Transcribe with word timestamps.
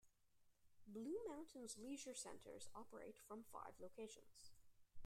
Blue 0.87 1.19
Mountains 1.27 1.77
Leisure 1.77 2.15
Centres 2.15 2.67
operate 2.73 3.19
from 3.27 3.43
five 3.43 3.75
locations. 3.79 4.49